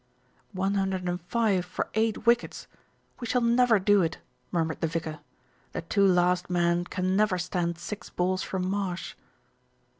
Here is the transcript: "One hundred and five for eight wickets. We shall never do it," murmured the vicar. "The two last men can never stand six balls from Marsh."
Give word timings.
"One 0.53 0.73
hundred 0.73 1.07
and 1.07 1.21
five 1.21 1.63
for 1.63 1.89
eight 1.93 2.25
wickets. 2.25 2.65
We 3.19 3.27
shall 3.27 3.41
never 3.43 3.77
do 3.77 4.01
it," 4.01 4.17
murmured 4.51 4.81
the 4.81 4.87
vicar. 4.87 5.19
"The 5.73 5.83
two 5.83 6.07
last 6.07 6.49
men 6.49 6.85
can 6.85 7.15
never 7.15 7.37
stand 7.37 7.77
six 7.77 8.09
balls 8.09 8.41
from 8.41 8.67
Marsh." 8.67 9.13